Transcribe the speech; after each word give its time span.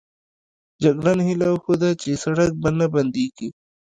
جګړن 0.83 1.19
هیله 1.27 1.47
وښوده 1.51 1.89
چې 2.01 2.09
سړک 2.23 2.51
به 2.61 2.69
نه 2.77 2.85
بندېږي. 2.93 3.47